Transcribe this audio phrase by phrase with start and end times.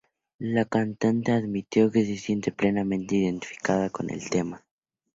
[0.39, 4.65] La cantante admitió que se siente plenamente identificada con el tema.